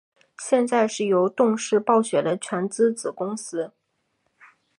[0.39, 3.71] 现在是由动视暴雪的全资子公司。